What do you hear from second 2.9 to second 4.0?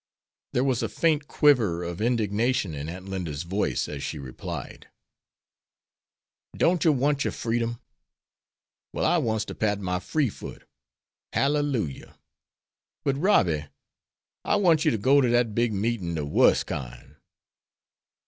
Linda's voice,